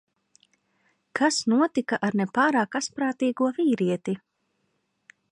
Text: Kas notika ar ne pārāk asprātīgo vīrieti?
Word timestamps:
Kas 1.19 1.35
notika 1.51 1.99
ar 2.07 2.17
ne 2.21 2.25
pārāk 2.37 2.77
asprātīgo 2.79 3.51
vīrieti? 3.59 4.15